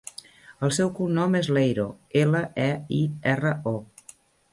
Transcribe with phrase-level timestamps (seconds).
[0.67, 1.85] El seu cognom és Leiro:
[2.21, 3.03] ela, e, i,
[3.35, 3.75] erra, o.